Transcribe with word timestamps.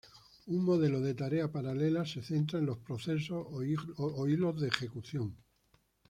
Un 0.47 0.63
modelo 0.65 0.99
de 0.99 1.13
tarea 1.13 1.51
paralela 1.51 2.03
se 2.07 2.23
centra 2.23 2.57
en 2.57 2.65
los 2.65 2.79
procesos 2.79 3.45
o 3.51 4.27
hilos 4.27 4.59
de 4.59 4.67
ejecución. 4.69 5.37